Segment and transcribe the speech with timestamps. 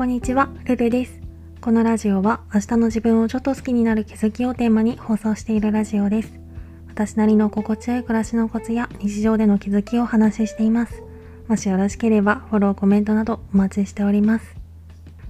[0.00, 1.20] こんにちは、ルルです。
[1.60, 6.32] このラジオは明日の自分をちょっと好きになる気づきをテーマに放送しているラジオです。
[6.88, 11.02] 私なりの心地よい暮らしのコツや日常での気づきをお話ししています。
[11.48, 14.56] もしよろしければフォロー、コメントなどお待ちしております。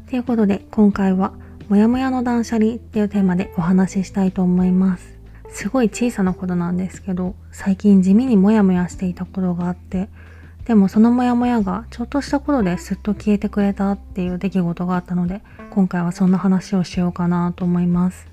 [0.08, 1.32] ということで今回は
[1.68, 5.18] もやもやの断捨離っていうテーマでお話ししたいと思います。
[5.48, 10.08] すごい小さなことなんですけど、最近地味にモヤモヤしていたことがあって、
[10.64, 18.26] でもそのモヤモヤがちょっとしたことですっと消えてくれたっていう出来事があったので、今回はそんな話をしようかなと思います。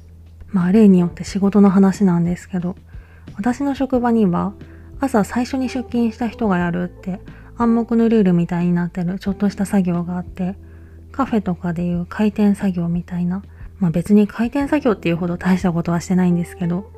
[0.50, 2.76] まあ例によって仕事の話なんですけど、
[3.36, 4.54] 私の職場には
[5.00, 7.20] 朝最初に出勤した人がやるって
[7.58, 10.56] 暗黙のルールみたいになってるちょっとした作業があって、
[11.12, 13.42] カフェとかでいう回転作業みたいな、
[13.80, 16.92] まあ別に回転作業っていうほど大したことはしてないんですけど、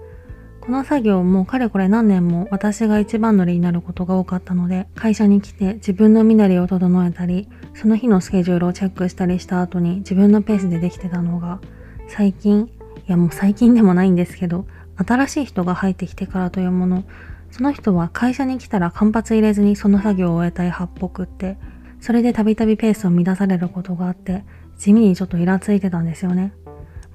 [0.69, 11.59] この作業もかれこれ何年も私が一番乗りになることが多かったので、会社に来て自分の身なりを整えたり、その日のスケジュールをチェックしたりした後に自分のペースでできてたのが、
[12.07, 12.69] 最近、い
[13.07, 17.03] やもう最近でもないんですけど、新しい人が入ってきてからというもの、
[17.49, 21.57] その人は会社に来たら間髪入れずにその作業を終えたい派っくって、
[21.99, 24.45] それでたびたびペースを乱されることがあって、
[24.77, 26.53] 地味にちょっとイラついてたんですよね。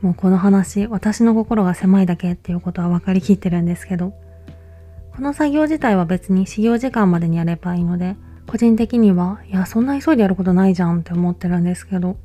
[0.00, 4.12] もうこの話、私の心が狭いだけっていうことは分かりきってるんですけど、
[5.14, 12.16] この作業自体は別に始業時間までにやればいいので、個人的には、いや、そんな急いでやることないじゃんって思ってるんですけど、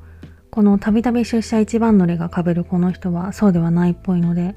[0.52, 4.56] このたびたび出社一番乗りが被るこの人はそうではないっぽいので、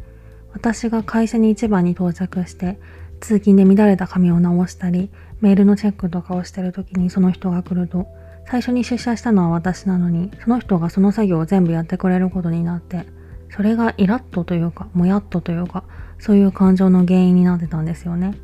[0.52, 2.78] 私が会社に一番に到着して、
[3.20, 5.10] 通勤で乱れた紙を直したり、
[5.40, 8.06] メールのチェックとかをしてる時にその人が来ると、
[8.46, 13.06] 最初に出社したのは私なのに、その人がその作業を全部やってくれることになって、
[13.50, 15.84] それがイラッとというか、もやっとというか、
[16.18, 18.34] そういう感情の原因になってたんですよね。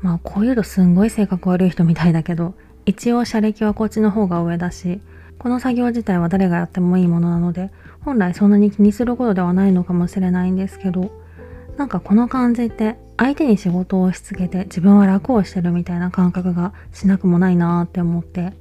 [0.00, 5.00] まあ、こういうとすんごい性格悪い人みたいだけど、一応社歴はこっちの方が上だし、
[5.38, 7.70] この作業自体は誰がやってもいいものなので、
[8.04, 11.10] 本来そんなに気にすることではないのかもしれないんですけど、
[11.76, 18.52] なんかこの感じって相手に仕事を押し付けて自分は楽をしてるみたいな感覚がしなくもないなーって思って、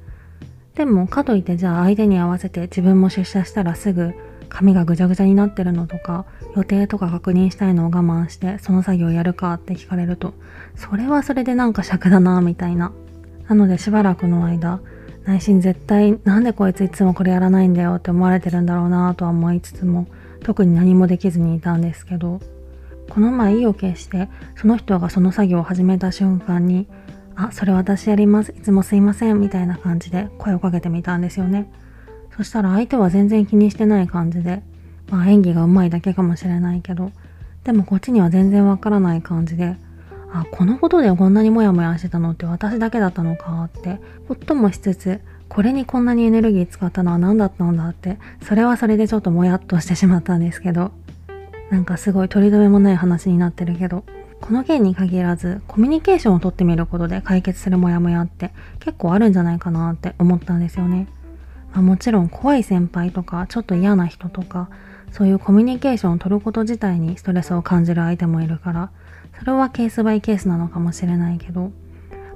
[0.76, 4.14] でも、かといってじゃあ相手に合わせて自分も出社したらすぐ
[4.50, 10.34] 髪がぐちゃぐちゃになってるのとか、予定とか確認したいのを我慢してその作業やるかって聞かれると、
[10.76, 12.92] それはそれでなんか尺だなみたいな。
[13.48, 14.82] なのでしばらくの間、
[15.26, 20.08] 内心絶対なんでこいついつもこれやらないんだよって思われてるんだろうなとは思いつつも、
[20.44, 22.40] 特に何もできずにいたんですけど、
[23.10, 26.88] この前意を決してその人がその作業を始めた瞬間に
[27.44, 28.52] あ、それ私やります。
[28.52, 29.40] いつもすいません。
[29.40, 31.72] みたいな感じで声をかけてみたんですよね。
[32.38, 34.62] そしたら相手は全然気にしてない感じで、
[35.10, 37.12] まあ演技が上手いだけかもしれないけど、
[37.64, 39.76] でもこっちには全然わからない感じで、
[40.32, 45.20] あ、このことでこんなにモヤモヤしてたのって私だけだったのかって、ほっともしつつ、
[45.50, 50.92] これにこんなにエネルギー使ったのは何だったんだって、それはそれでちょっともやっとしてしまったんですけど、
[51.70, 54.06] なんかすごい取り留めもない話になってるけど、
[54.42, 61.08] この件に限らず、コミュニケーションをとってみることで解決するモヤモヤって結構あるんじゃないかなって思ったんですよね。
[61.72, 64.70] まあ、もちろん怖い先輩とか、ちょっと嫌な人とか、
[65.12, 68.92] そういうコミュニケーションを取ること自体にストレスを感じる相手もいるから、
[69.40, 71.72] それはケースバイケースなのかもしれないけど、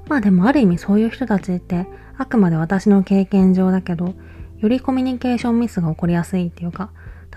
[0.08, 1.86] まあでもある意味そういう人たちって
[2.16, 4.14] あくまで私の経験上だけど、
[4.58, 6.90] よりコミュニケーションミスが起こりやすいっていうか、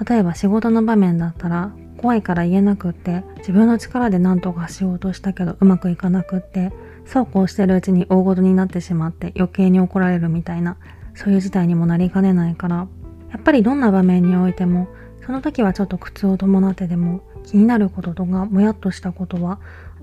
[0.08, 6.72] 例えば仕事の場面だったら怖いから言えなくって自分の力で何とかしようとしたけどうまくいかなくって
[7.06, 10.78] そうこうしてるうちに大ごとになってしまって余計に怒られるみたいな
[11.16, 12.88] そういう事態にもなりかねないから
[13.32, 14.88] やっぱりどんな場面においても
[15.26, 19.60] その時はちょっと苦痛を伴ってでも気になることとかもやっとしたことは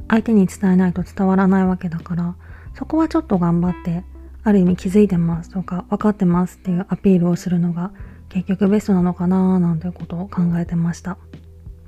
[0.09, 2.37] 相手に伝えないと伝わらないわけだから
[2.75, 4.05] そこはちょっと頑張って
[4.45, 7.93] ある意味気づいてますとか分かってますっていうアピールをするのが
[8.28, 11.19] 結局ベストなのかなーなんてことを考えてました。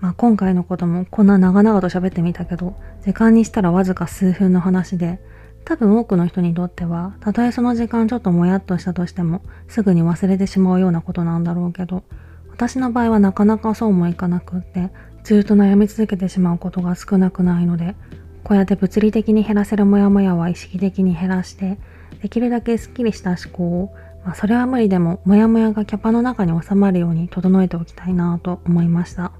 [0.01, 5.21] まあ、今回のこともこんな長々と喋ってみたけど、時間にしたらわずか数分の話で、
[5.65, 12.05] 多分多くの人にとっては、たとえその時間ちょっともやっとしたとしても、すぐに忘れてしまうようなことなんだろうけど、
[12.51, 14.91] 私の場合はなかなかそうもいかなくって、
[15.25, 17.97] ずっと悩み続けてしまうことが少なくないので、
[18.45, 21.79] こうやって物理的に減らせるモヤモヤは意識的に減らして、
[22.23, 29.33] できるだけスッキリした思考を、まあ、それは無理でも、モヤモヤがキャパの中に収まるように整えておきたいなと思いました。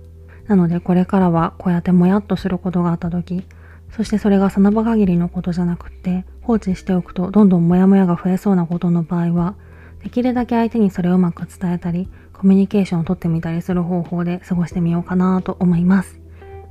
[0.47, 3.45] なのでこれからはこうやってもやっとすることがあった時、
[3.91, 9.55] そしてそれがその場限りのことじゃなくって放置しておくとどんどんモヤモヤが増えそうなことの場合は、
[10.03, 16.21] できるだけ相手にそれをうまく伝えたり、コミュニケーションをとってみたりする方法で過ごしてみようかなと思います。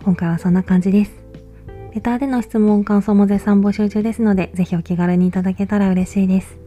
[0.04, 1.12] 今回はそんな感じです。
[1.94, 6.67] レターでの質問、感想も絶賛募集中ですので、ぜひお気軽にいただけたら嬉しいです。